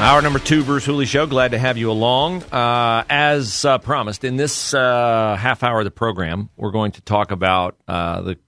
[0.00, 1.26] Hour number two, Bruce Hooley Show.
[1.26, 2.42] Glad to have you along.
[2.44, 7.02] Uh, as uh, promised, in this uh, half hour of the program, we're going to
[7.02, 8.38] talk about uh, the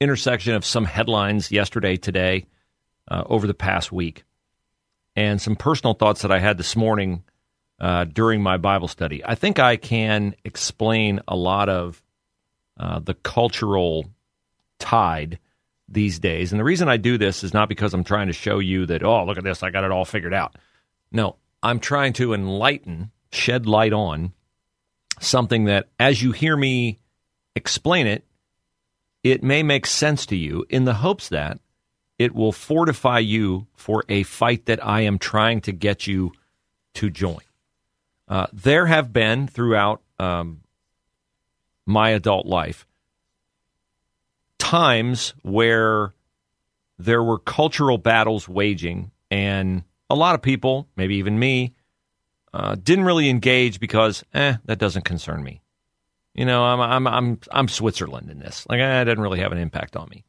[0.00, 2.46] intersection of some headlines yesterday, today,
[3.06, 4.24] uh, over the past week,
[5.14, 7.22] and some personal thoughts that I had this morning
[7.78, 9.24] uh, during my Bible study.
[9.24, 12.02] I think I can explain a lot of
[12.76, 14.10] the cultural
[14.80, 15.38] tide
[15.88, 16.52] these days.
[16.52, 19.02] And the reason I do this is not because I'm trying to show you that,
[19.02, 20.56] oh, look at this, I got it all figured out.
[21.12, 24.32] No, I'm trying to enlighten, shed light on
[25.20, 26.98] something that, as you hear me
[27.54, 28.24] explain it,
[29.22, 31.58] it may make sense to you in the hopes that
[32.18, 36.32] it will fortify you for a fight that I am trying to get you
[36.94, 37.40] to join.
[38.28, 40.62] Uh, there have been throughout um,
[41.84, 42.86] my adult life
[44.70, 46.12] times where
[46.98, 51.72] there were cultural battles waging, and a lot of people, maybe even me,
[52.52, 55.60] uh, didn't really engage because, eh, that doesn't concern me.
[56.34, 58.66] You know, I'm I'm I'm I'm Switzerland in this.
[58.68, 60.24] Like, eh, it doesn't really have an impact on me.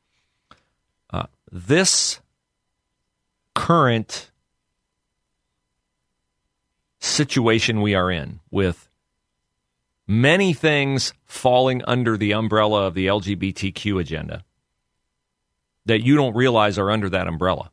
[1.10, 2.22] Uh, this
[3.56, 4.30] current
[7.00, 8.88] situation we are in with
[10.08, 14.44] many things falling under the umbrella of the LGBTQ agenda
[15.86, 17.72] that you don't realize are under that umbrella.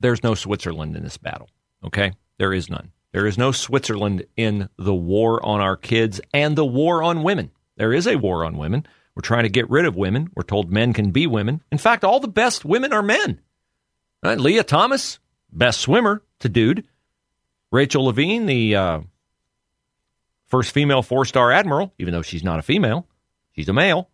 [0.00, 1.50] There's no Switzerland in this battle,
[1.84, 2.12] okay?
[2.38, 2.92] There is none.
[3.12, 7.50] There is no Switzerland in the war on our kids and the war on women.
[7.76, 8.86] There is a war on women.
[9.14, 10.30] We're trying to get rid of women.
[10.34, 11.62] We're told men can be women.
[11.72, 13.40] In fact, all the best women are men.
[14.22, 14.38] Right?
[14.38, 15.18] Lia Thomas,
[15.52, 16.84] best swimmer to dude.
[17.72, 19.00] Rachel Levine, the uh,
[20.50, 23.06] First female four star admiral, even though she's not a female,
[23.52, 24.10] she's a male.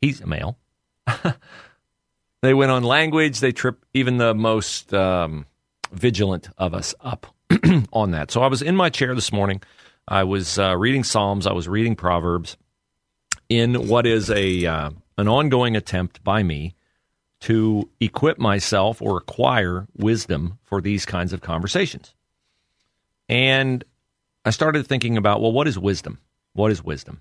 [0.00, 0.58] He's a male.
[2.42, 3.38] they went on language.
[3.38, 5.46] They trip even the most um,
[5.92, 7.32] vigilant of us up
[7.92, 8.32] on that.
[8.32, 9.62] So I was in my chair this morning.
[10.08, 11.46] I was uh, reading Psalms.
[11.46, 12.56] I was reading Proverbs
[13.48, 16.74] in what is a uh, an ongoing attempt by me
[17.42, 22.14] to equip myself or acquire wisdom for these kinds of conversations.
[23.28, 23.84] And
[24.44, 26.18] I started thinking about, well, what is wisdom?
[26.52, 27.20] What is wisdom?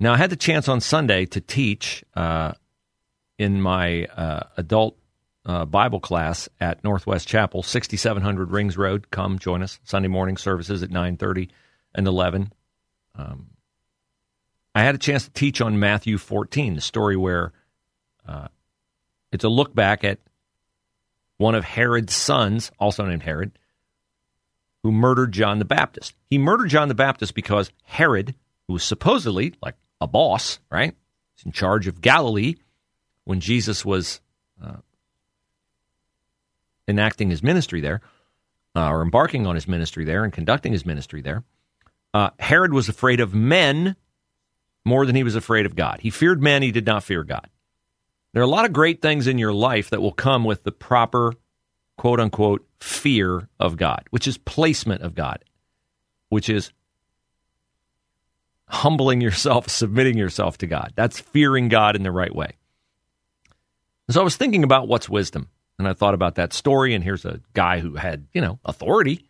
[0.00, 2.52] Now, I had the chance on Sunday to teach uh,
[3.36, 4.96] in my uh, adult
[5.44, 9.10] uh, Bible class at Northwest Chapel, 6700 Rings Road.
[9.10, 9.80] Come join us.
[9.82, 11.48] Sunday morning services at 9:30
[11.94, 12.52] and 11.
[13.16, 13.50] Um,
[14.74, 17.52] I had a chance to teach on Matthew 14, the story where
[18.28, 18.48] uh,
[19.32, 20.18] it's a look back at
[21.38, 23.57] one of Herod's sons, also named Herod,
[24.82, 26.14] who murdered John the Baptist.
[26.30, 28.34] He murdered John the Baptist because Herod,
[28.66, 30.94] who was supposedly like a boss, right?
[31.34, 32.56] He's in charge of Galilee
[33.24, 34.20] when Jesus was
[34.62, 34.76] uh,
[36.86, 38.00] enacting his ministry there,
[38.74, 41.44] uh, or embarking on his ministry there and conducting his ministry there.
[42.14, 43.96] Uh, Herod was afraid of men
[44.84, 46.00] more than he was afraid of God.
[46.00, 47.48] He feared men, he did not fear God.
[48.32, 50.72] There are a lot of great things in your life that will come with the
[50.72, 51.34] proper
[51.98, 55.44] quote unquote fear of God, which is placement of God,
[56.30, 56.72] which is
[58.66, 60.94] humbling yourself, submitting yourself to God.
[60.96, 62.52] That's fearing God in the right way.
[64.08, 65.50] So I was thinking about what's wisdom.
[65.78, 69.28] And I thought about that story, and here's a guy who had, you know, authority,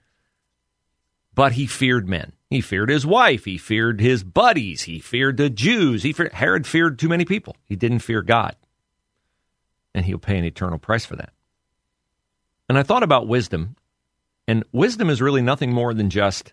[1.34, 2.32] but he feared men.
[2.48, 3.44] He feared his wife.
[3.44, 4.82] He feared his buddies.
[4.82, 6.04] He feared the Jews.
[6.04, 7.54] He feared, Herod feared too many people.
[7.66, 8.56] He didn't fear God.
[9.94, 11.34] And he'll pay an eternal price for that.
[12.68, 13.76] And I thought about wisdom,
[14.46, 16.52] and wisdom is really nothing more than just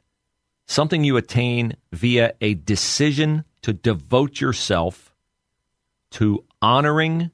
[0.66, 5.14] something you attain via a decision to devote yourself
[6.12, 7.32] to honoring,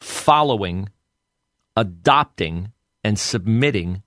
[0.00, 0.88] following,
[1.76, 2.72] adopting,
[3.04, 4.02] and submitting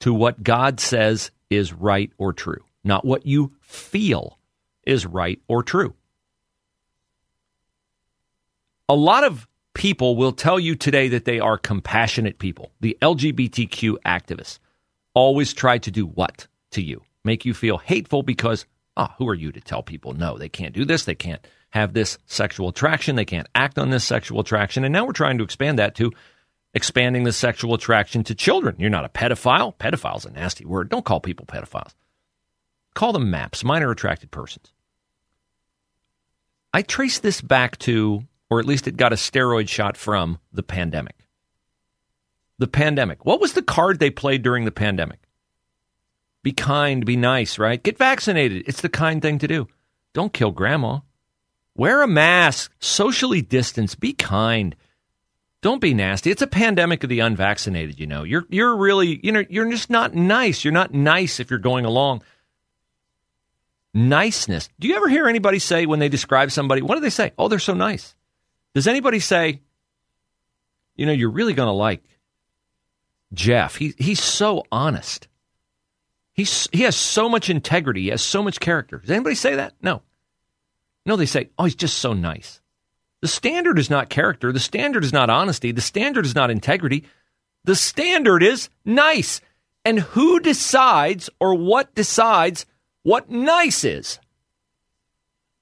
[0.00, 4.38] to what God says is right or true, not what you feel
[4.84, 5.94] is right or true.
[8.88, 9.47] A lot of
[9.78, 12.72] people will tell you today that they are compassionate people.
[12.80, 14.58] The LGBTQ activists
[15.14, 17.02] always try to do what to you?
[17.24, 18.66] Make you feel hateful because
[18.98, 21.92] Ah, who are you to tell people no, they can't do this, they can't have
[21.92, 24.82] this sexual attraction, they can't act on this sexual attraction.
[24.82, 26.12] And now we're trying to expand that to
[26.74, 28.74] expanding the sexual attraction to children.
[28.78, 29.76] You're not a pedophile.
[29.76, 30.88] Pedophile's a nasty word.
[30.88, 31.94] Don't call people pedophiles.
[32.94, 34.72] Call them MAPS, minor attracted persons.
[36.74, 40.62] I trace this back to, or at least it got a steroid shot from, the
[40.62, 41.16] pandemic.
[42.58, 43.24] The pandemic.
[43.24, 45.20] What was the card they played during the pandemic?
[46.42, 47.82] Be kind, be nice, right?
[47.82, 48.64] Get vaccinated.
[48.66, 49.68] It's the kind thing to do.
[50.12, 51.00] Don't kill grandma.
[51.74, 54.74] Wear a mask, socially distance, be kind.
[55.60, 56.30] Don't be nasty.
[56.30, 58.22] It's a pandemic of the unvaccinated, you know.
[58.22, 60.64] You're you're really, you know, you're just not nice.
[60.64, 62.22] You're not nice if you're going along.
[63.92, 64.68] Niceness.
[64.78, 67.32] Do you ever hear anybody say when they describe somebody, what do they say?
[67.38, 68.14] Oh, they're so nice.
[68.78, 69.60] Does anybody say,
[70.94, 72.00] you know, you're really going to like
[73.34, 73.74] Jeff?
[73.74, 75.26] He he's so honest.
[76.32, 78.02] He's he has so much integrity.
[78.02, 78.98] He has so much character.
[78.98, 79.74] Does anybody say that?
[79.82, 80.02] No.
[81.04, 82.60] No, they say, oh, he's just so nice.
[83.20, 84.52] The standard is not character.
[84.52, 85.72] The standard is not honesty.
[85.72, 87.04] The standard is not integrity.
[87.64, 89.40] The standard is nice.
[89.84, 92.64] And who decides or what decides
[93.02, 94.20] what nice is?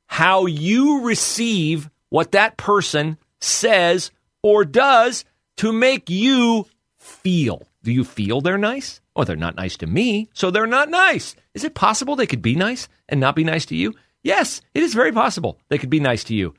[0.05, 4.11] How you receive what that person says
[4.43, 5.25] or does
[5.57, 6.67] to make you
[6.99, 7.63] feel.
[7.83, 9.01] Do you feel they're nice?
[9.15, 11.35] Oh, they're not nice to me, so they're not nice.
[11.55, 13.95] Is it possible they could be nice and not be nice to you?
[14.23, 16.55] Yes, it is very possible they could be nice to you.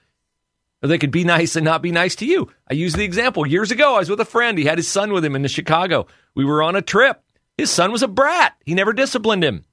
[0.82, 2.50] Or they could be nice and not be nice to you.
[2.70, 3.96] I used the example years ago.
[3.96, 4.58] I was with a friend.
[4.58, 6.08] He had his son with him in the Chicago.
[6.36, 7.22] We were on a trip.
[7.58, 8.56] His son was a brat.
[8.66, 9.66] He never disciplined him.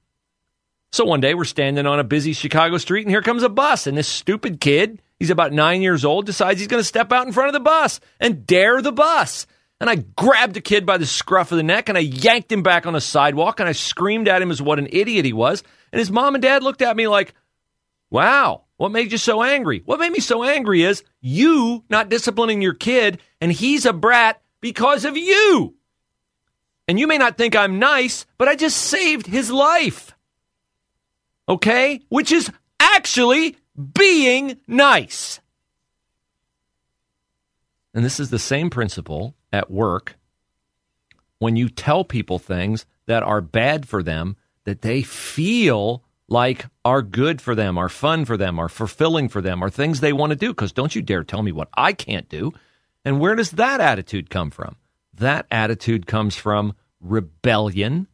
[0.91, 3.85] So one day we're standing on a busy Chicago street and here comes a bus.
[3.85, 7.27] And this stupid kid, he's about nine years old, decides he's going to step out
[7.27, 9.47] in front of the bus and dare the bus.
[9.79, 12.63] And I grabbed the kid by the scruff of the neck and I yanked him
[12.63, 15.63] back on the sidewalk and I screamed at him as what an idiot he was.
[15.91, 17.33] And his mom and dad looked at me like,
[18.09, 19.81] wow, what made you so angry?
[19.85, 24.41] What made me so angry is you not disciplining your kid, and he's a brat
[24.61, 25.75] because of you.
[26.87, 30.15] And you may not think I'm nice, but I just saved his life.
[31.47, 32.01] Okay?
[32.09, 33.57] Which is actually
[33.93, 35.39] being nice.
[37.93, 40.15] And this is the same principle at work
[41.39, 44.35] when you tell people things that are bad for them
[44.65, 49.41] that they feel like are good for them, are fun for them, are fulfilling for
[49.41, 50.49] them, are things they want to do.
[50.49, 52.53] Because don't you dare tell me what I can't do.
[53.03, 54.75] And where does that attitude come from?
[55.13, 58.07] That attitude comes from rebellion,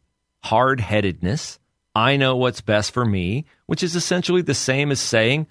[0.44, 1.58] hard headedness.
[1.94, 5.46] I know what's best for me, which is essentially the same as saying,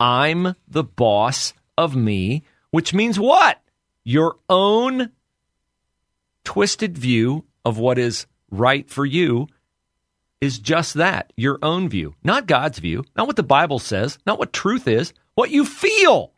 [0.00, 3.60] I'm the boss of me, which means what?
[4.04, 5.10] Your own
[6.44, 9.46] twisted view of what is right for you
[10.40, 14.38] is just that your own view, not God's view, not what the Bible says, not
[14.38, 16.32] what truth is, what you feel.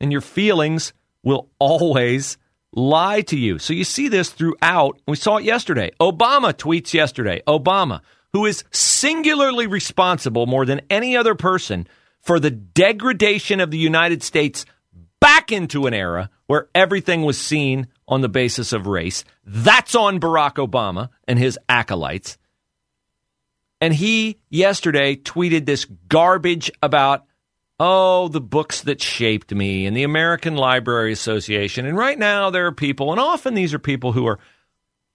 [0.00, 0.92] And your feelings
[1.22, 2.36] will always
[2.72, 3.58] lie to you.
[3.58, 5.00] So you see this throughout.
[5.06, 5.92] We saw it yesterday.
[6.00, 7.42] Obama tweets yesterday.
[7.46, 8.00] Obama,
[8.32, 11.86] who is singularly responsible more than any other person
[12.20, 14.64] for the degradation of the United States
[15.20, 19.24] back into an era where everything was seen on the basis of race.
[19.44, 22.38] That's on Barack Obama and his acolytes.
[23.80, 27.24] And he yesterday tweeted this garbage about,
[27.80, 31.84] oh, the books that shaped me and the American Library Association.
[31.84, 34.38] And right now there are people, and often these are people who are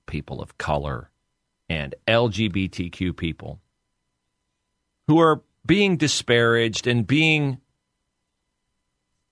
[0.06, 1.10] people of color
[1.70, 3.60] and LGBTQ people
[5.08, 7.60] who are being disparaged and being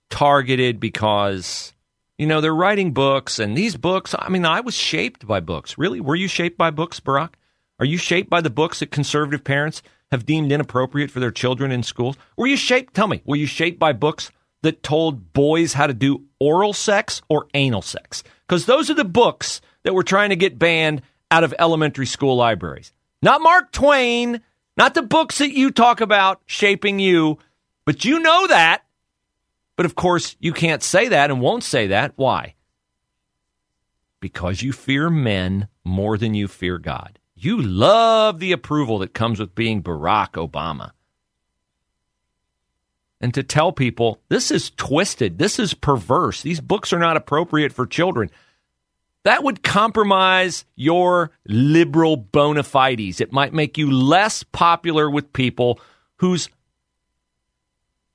[0.09, 1.73] targeted because
[2.17, 5.77] you know they're writing books and these books i mean i was shaped by books
[5.77, 7.31] really were you shaped by books barack
[7.79, 11.71] are you shaped by the books that conservative parents have deemed inappropriate for their children
[11.71, 12.15] in schools?
[12.37, 15.93] Were you shaped, tell me, were you shaped by books that told boys how to
[15.93, 18.23] do oral sex or anal sex?
[18.47, 21.01] Because those are the books that we're trying to get banned
[21.31, 22.91] out of elementary school libraries.
[23.21, 24.41] Not Mark Twain,
[24.77, 27.39] not the books that you talk about shaping you,
[27.85, 28.83] but you know that.
[29.75, 32.13] But of course, you can't say that and won't say that.
[32.15, 32.55] Why?
[34.19, 37.19] Because you fear men more than you fear God.
[37.35, 40.91] You love the approval that comes with being Barack Obama.
[43.19, 47.73] And to tell people this is twisted, this is perverse, these books are not appropriate
[47.73, 48.29] for children,
[49.25, 53.19] that would compromise your liberal bona fides.
[53.19, 55.79] It might make you less popular with people
[56.17, 56.47] whose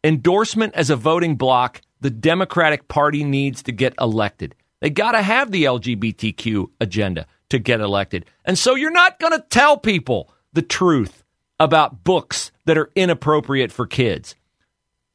[0.04, 4.54] endorsement as a voting bloc the Democratic Party needs to get elected.
[4.80, 8.24] They got to have the LGBTQ agenda to get elected.
[8.44, 11.24] And so you're not going to tell people the truth
[11.58, 14.36] about books that are inappropriate for kids.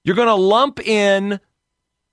[0.03, 1.39] You're going to lump in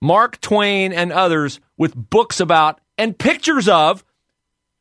[0.00, 4.04] Mark Twain and others with books about and pictures of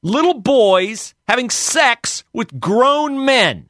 [0.03, 3.67] little boys having sex with grown men.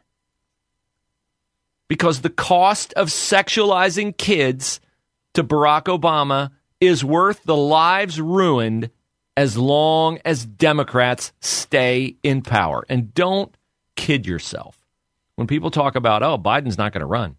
[1.87, 4.81] Because the cost of sexualizing kids
[5.35, 8.89] to Barack Obama is worth the lives ruined
[9.37, 12.83] as long as Democrats stay in power.
[12.89, 13.55] And don't
[13.95, 14.77] kid yourself.
[15.35, 17.37] When people talk about, oh, Biden's not going to run,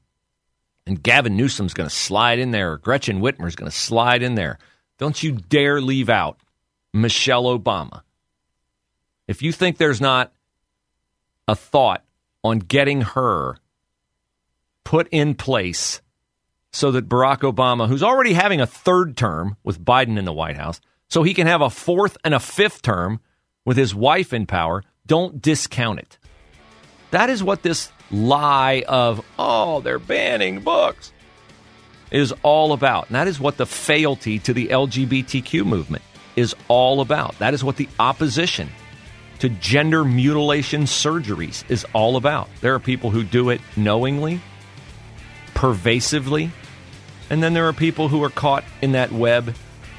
[0.86, 4.34] and Gavin Newsom's going to slide in there, or Gretchen Whitmer's going to slide in
[4.34, 4.58] there,
[4.98, 6.38] don't you dare leave out
[6.92, 8.02] Michelle Obama.
[9.26, 10.32] If you think there's not
[11.48, 12.04] a thought
[12.44, 13.56] on getting her
[14.84, 16.02] put in place
[16.72, 20.56] so that Barack Obama, who's already having a third term with Biden in the White
[20.56, 23.20] House, so he can have a fourth and a fifth term
[23.64, 26.18] with his wife in power, don't discount it.
[27.10, 31.12] That is what this lie of, oh, they're banning books,
[32.10, 33.06] is all about.
[33.08, 36.02] And that is what the fealty to the LGBTQ movement
[36.36, 37.38] is all about.
[37.38, 38.68] That is what the opposition
[39.40, 42.48] to gender mutilation surgeries is all about.
[42.60, 44.40] There are people who do it knowingly,
[45.54, 46.50] pervasively,
[47.28, 49.54] and then there are people who are caught in that web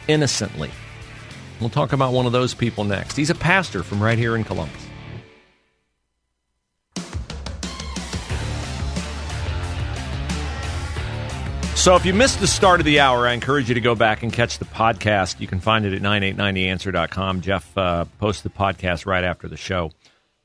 [0.08, 0.72] innocently.
[1.60, 3.16] We'll talk about one of those people next.
[3.16, 4.83] He's a pastor from right here in Columbus.
[11.84, 14.24] So if you missed the start of the hour, I encourage you to go back
[14.24, 15.42] and catch the podcast.
[15.42, 17.42] You can find it at 989theanswer.com.
[17.42, 19.92] Jeff uh, posts the podcast right after the show.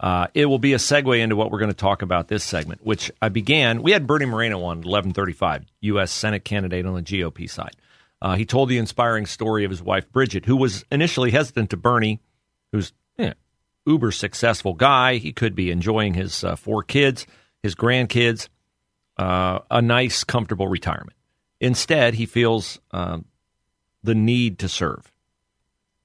[0.00, 2.84] Uh, it will be a segue into what we're going to talk about this segment,
[2.84, 3.84] which I began.
[3.84, 6.10] We had Bernie Moreno on 1135, U.S.
[6.10, 7.76] Senate candidate on the GOP side.
[8.20, 11.76] Uh, he told the inspiring story of his wife, Bridget, who was initially hesitant to
[11.76, 12.18] Bernie,
[12.72, 13.32] who's you
[13.86, 15.18] uber successful guy.
[15.18, 17.28] He could be enjoying his uh, four kids,
[17.62, 18.48] his grandkids,
[19.18, 21.12] uh, a nice, comfortable retirement.
[21.60, 23.24] Instead, he feels um,
[24.02, 25.12] the need to serve.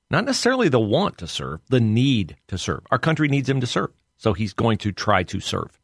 [0.10, 2.82] Not necessarily the want to serve, the need to serve.
[2.92, 3.92] Our country needs him to serve.
[4.18, 5.80] So he's going to try to serve.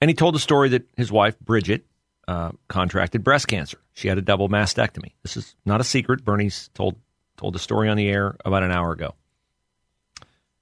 [0.00, 1.86] And he told the story that his wife, Bridget,
[2.26, 3.78] uh, contracted breast cancer.
[3.92, 5.12] She had a double mastectomy.
[5.22, 6.24] This is not a secret.
[6.24, 6.96] Bernie's told
[7.36, 9.14] told the story on the air about an hour ago.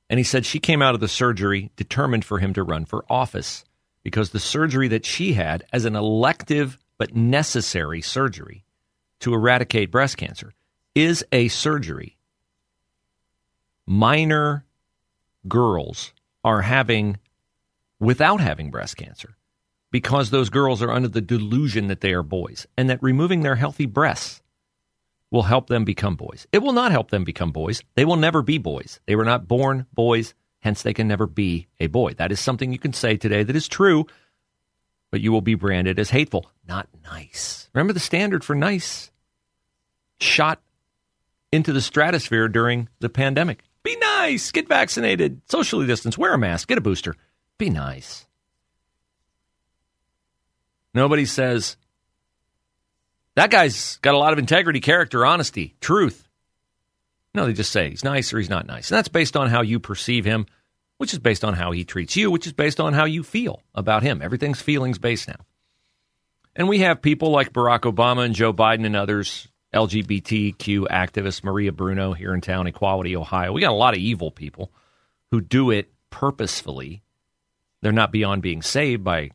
[0.09, 3.05] And he said she came out of the surgery determined for him to run for
[3.11, 3.65] office
[4.03, 8.65] because the surgery that she had as an elective but necessary surgery
[9.21, 10.53] to eradicate breast cancer
[10.95, 12.17] is a surgery
[13.87, 14.67] minor
[15.49, 16.13] girls
[16.45, 17.17] are having
[17.99, 19.37] without having breast cancer
[19.91, 23.57] because those girls are under the delusion that they are boys and that removing their
[23.57, 24.43] healthy breasts
[25.31, 26.47] will help them become boys.
[26.53, 27.83] It will not help them become boys.
[27.95, 29.01] They will never be boys.
[29.07, 32.15] They were not born boys, hence they can never be a boy.
[32.15, 34.07] That is something you can say today that is true
[35.11, 37.69] but you will be branded as hateful, not nice.
[37.75, 39.11] Remember the standard for nice
[40.21, 40.61] shot
[41.53, 43.63] into the stratosphere during the pandemic.
[43.83, 47.15] Be nice, get vaccinated, socially distance, wear a mask, get a booster.
[47.57, 48.27] Be nice.
[50.93, 51.77] Nobody says,
[53.35, 56.29] that guy's got a lot of integrity, character, honesty, truth.
[57.35, 58.91] No, they just say he's nice or he's not nice.
[58.91, 60.47] And that's based on how you perceive him
[60.99, 63.63] which is based on how he treats you, which is based on how you feel
[63.75, 64.21] about him.
[64.21, 65.47] Everything's feelings based now.
[66.55, 71.73] And we have people like Barack Obama and Joe Biden and others, LGBTQ activists, Maria
[71.73, 73.53] Bruno here in town, Equality, Ohio.
[73.53, 74.73] We got a lot of evil people
[75.31, 77.03] who do it purposefully.
[77.81, 79.31] They're not beyond being saved by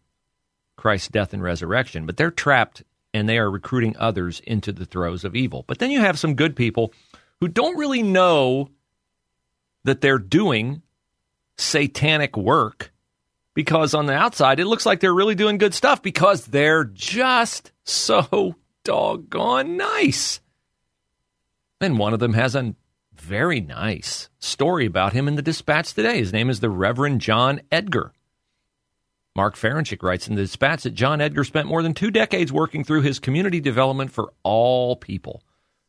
[0.75, 5.23] Christ's death and resurrection, but they're trapped and they are recruiting others into the throes
[5.23, 5.63] of evil.
[5.65, 6.91] But then you have some good people
[7.39, 8.69] who don't really know
[9.85, 10.81] that they're doing
[11.57, 12.91] satanic work
[13.53, 17.71] because on the outside it looks like they're really doing good stuff because they're just
[17.83, 20.39] so doggone nice.
[21.79, 22.75] And one of them has a
[23.13, 26.17] very nice story about him in the dispatch today.
[26.17, 28.13] His name is the Reverend John Edgar.
[29.35, 32.83] Mark Ferenchik writes in the dispatch that John Edgar spent more than two decades working
[32.83, 35.41] through his community development for all people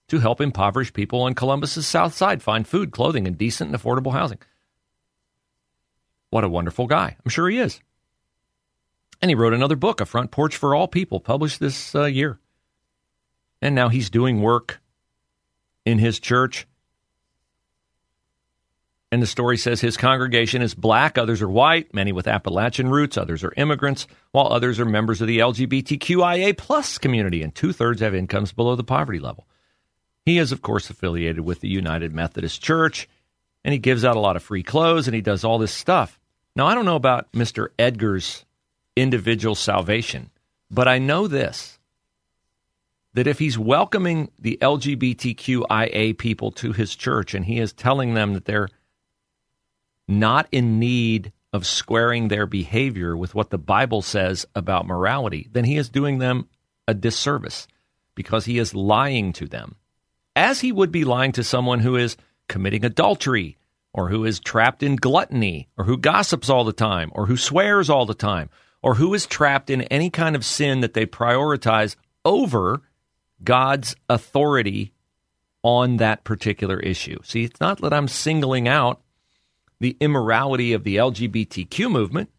[0.09, 4.12] to help impoverished people on Columbus's south side find food, clothing, and decent and affordable
[4.12, 4.38] housing.
[6.34, 7.14] What a wonderful guy.
[7.24, 7.78] I'm sure he is.
[9.22, 12.40] And he wrote another book, A Front Porch for All People, published this uh, year.
[13.62, 14.82] And now he's doing work
[15.84, 16.66] in his church.
[19.12, 23.16] And the story says his congregation is black, others are white, many with Appalachian roots,
[23.16, 28.00] others are immigrants, while others are members of the LGBTQIA plus community, and two thirds
[28.00, 29.46] have incomes below the poverty level.
[30.26, 33.08] He is, of course, affiliated with the United Methodist Church,
[33.62, 36.18] and he gives out a lot of free clothes and he does all this stuff.
[36.56, 37.68] Now, I don't know about Mr.
[37.78, 38.44] Edgar's
[38.96, 40.30] individual salvation,
[40.70, 41.78] but I know this
[43.14, 48.34] that if he's welcoming the LGBTQIA people to his church and he is telling them
[48.34, 48.68] that they're
[50.08, 55.64] not in need of squaring their behavior with what the Bible says about morality, then
[55.64, 56.49] he is doing them
[56.88, 57.68] a disservice
[58.16, 59.76] because he is lying to them,
[60.34, 62.16] as he would be lying to someone who is
[62.49, 63.56] committing adultery
[63.94, 67.88] or who is trapped in gluttony or who gossips all the time or who swears
[67.88, 68.50] all the time
[68.82, 72.82] or who is trapped in any kind of sin that they prioritize over
[73.42, 74.92] God's authority
[75.62, 77.18] on that particular issue.
[77.22, 79.00] See, it's not that I'm singling out
[79.80, 82.30] the immorality of the LGBTQ movement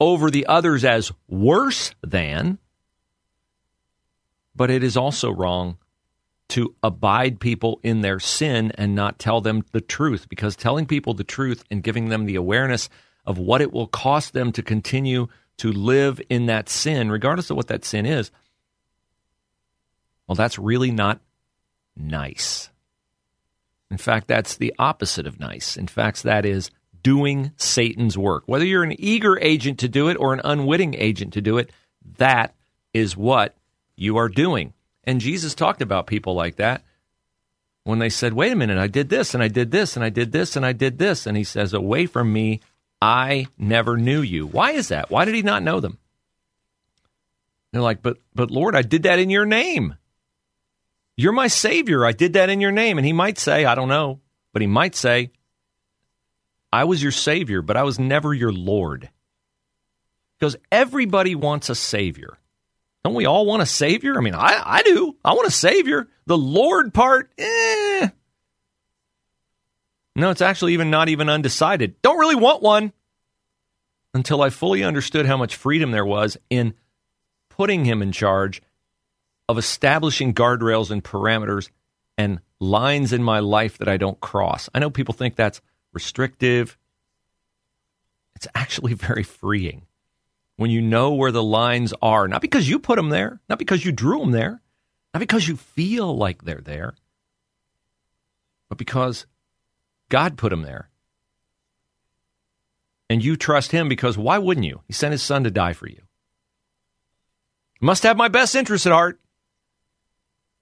[0.00, 2.58] over the others as worse than,
[4.54, 5.78] but it is also wrong
[6.52, 11.14] to abide people in their sin and not tell them the truth because telling people
[11.14, 12.90] the truth and giving them the awareness
[13.24, 17.56] of what it will cost them to continue to live in that sin, regardless of
[17.56, 18.30] what that sin is,
[20.28, 21.20] well, that's really not
[21.96, 22.68] nice.
[23.90, 25.78] In fact, that's the opposite of nice.
[25.78, 26.70] In fact, that is
[27.02, 28.42] doing Satan's work.
[28.44, 31.70] Whether you're an eager agent to do it or an unwitting agent to do it,
[32.18, 32.54] that
[32.92, 33.56] is what
[33.96, 34.74] you are doing.
[35.04, 36.82] And Jesus talked about people like that
[37.84, 40.10] when they said, Wait a minute, I did this and I did this and I
[40.10, 41.26] did this and I did this.
[41.26, 42.60] And he says, Away from me,
[43.00, 44.46] I never knew you.
[44.46, 45.10] Why is that?
[45.10, 45.98] Why did he not know them?
[47.72, 49.96] They're like, But but Lord, I did that in your name.
[51.16, 52.06] You're my Savior.
[52.06, 52.98] I did that in your name.
[52.98, 54.20] And he might say, I don't know,
[54.52, 55.30] but he might say,
[56.72, 59.10] I was your Savior, but I was never your Lord.
[60.38, 62.38] Because everybody wants a Savior.
[63.04, 64.16] Don't we all want a Savior?
[64.16, 65.16] I mean, I, I do.
[65.24, 66.08] I want a Savior.
[66.26, 68.08] The Lord part, eh.
[70.14, 72.00] No, it's actually even not even undecided.
[72.02, 72.92] Don't really want one
[74.14, 76.74] until I fully understood how much freedom there was in
[77.48, 78.62] putting him in charge
[79.48, 81.70] of establishing guardrails and parameters
[82.16, 84.68] and lines in my life that I don't cross.
[84.74, 85.60] I know people think that's
[85.92, 86.78] restrictive.
[88.36, 89.86] It's actually very freeing
[90.56, 93.84] when you know where the lines are, not because you put them there, not because
[93.84, 94.60] you drew them there,
[95.14, 96.94] not because you feel like they're there,
[98.68, 99.26] but because
[100.08, 100.88] God put them there.
[103.10, 104.80] And you trust Him because why wouldn't you?
[104.86, 106.02] He sent His Son to die for you.
[107.82, 109.18] Must have my best interest at heart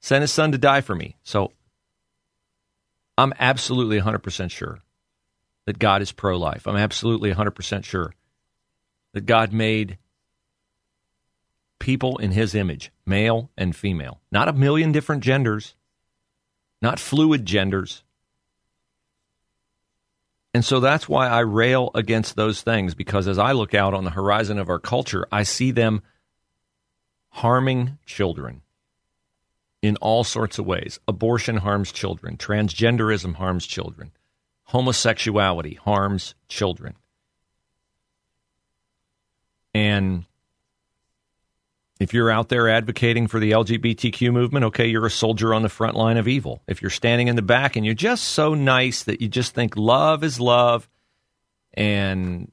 [0.00, 1.16] sent his son to die for me.
[1.22, 1.52] So
[3.18, 4.78] I'm absolutely 100% sure
[5.66, 6.66] that God is pro life.
[6.66, 8.14] I'm absolutely 100% sure
[9.12, 9.98] that God made
[11.78, 15.74] people in his image, male and female, not a million different genders,
[16.80, 18.04] not fluid genders.
[20.52, 24.04] And so that's why I rail against those things because as I look out on
[24.04, 26.02] the horizon of our culture, I see them
[27.30, 28.62] harming children
[29.82, 30.98] in all sorts of ways.
[31.08, 34.12] Abortion harms children, transgenderism harms children,
[34.64, 36.96] homosexuality harms children.
[39.74, 40.24] And
[41.98, 45.68] if you're out there advocating for the LGBTQ movement, okay, you're a soldier on the
[45.68, 46.62] front line of evil.
[46.66, 49.76] If you're standing in the back and you're just so nice that you just think
[49.76, 50.88] love is love
[51.74, 52.50] and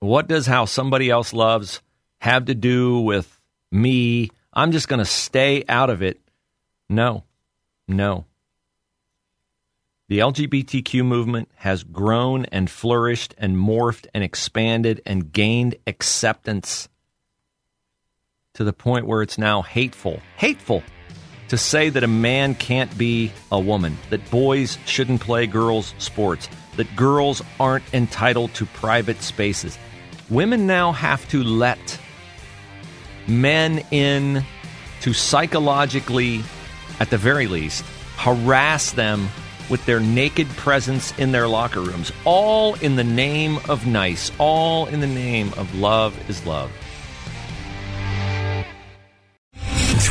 [0.00, 1.82] what does how somebody else loves
[2.20, 3.40] have to do with
[3.70, 4.30] me?
[4.52, 6.22] I'm just going to stay out of it
[6.92, 7.24] no,
[7.88, 8.26] no.
[10.12, 16.90] The LGBTQ movement has grown and flourished and morphed and expanded and gained acceptance
[18.52, 20.20] to the point where it's now hateful.
[20.36, 20.82] Hateful
[21.48, 26.46] to say that a man can't be a woman, that boys shouldn't play girls' sports,
[26.76, 29.78] that girls aren't entitled to private spaces.
[30.28, 31.98] Women now have to let
[33.26, 34.44] men in
[35.00, 36.42] to psychologically
[37.00, 37.82] at the very least,
[38.18, 39.30] harass them
[39.72, 44.84] with their naked presence in their locker rooms, all in the name of nice, all
[44.84, 46.70] in the name of love is love.